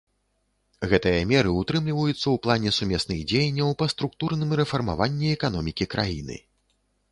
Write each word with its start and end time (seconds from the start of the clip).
Гэтыя 0.93 1.19
меры 1.31 1.51
ўтрымліваюцца 1.55 2.13
ў 2.31 2.37
плане 2.47 2.73
сумесных 2.79 3.21
дзеянняў 3.33 3.69
па 3.83 3.91
структурным 3.95 4.57
рэфармаванні 4.63 5.33
эканомікі 5.37 5.91
краіны. 5.95 6.43